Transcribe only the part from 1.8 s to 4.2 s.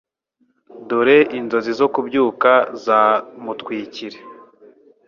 kubyuka zamutwikire